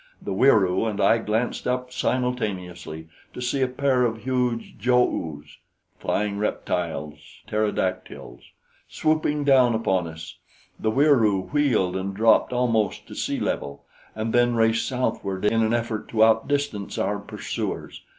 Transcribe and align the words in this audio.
The 0.19 0.33
Wieroo 0.33 0.87
and 0.89 0.99
I 0.99 1.19
glanced 1.19 1.67
up 1.67 1.91
simultaneously, 1.93 3.07
to 3.35 3.39
see 3.39 3.61
a 3.61 3.67
pair 3.67 4.03
of 4.03 4.23
huge 4.23 4.79
jo 4.79 5.07
oos" 5.07 5.59
(flying 5.99 6.39
reptiles 6.39 7.19
pterodactyls) 7.45 8.41
"swooping 8.89 9.43
down 9.43 9.75
upon 9.75 10.07
us. 10.07 10.39
The 10.79 10.89
Wieroo 10.89 11.51
wheeled 11.53 11.95
and 11.95 12.15
dropped 12.15 12.51
almost 12.51 13.05
to 13.09 13.13
sea 13.13 13.39
level, 13.39 13.85
and 14.15 14.33
then 14.33 14.55
raced 14.55 14.87
southward 14.87 15.45
in 15.45 15.61
an 15.61 15.71
effort 15.71 16.07
to 16.09 16.23
outdistance 16.23 16.97
our 16.97 17.19
pursuers. 17.19 18.01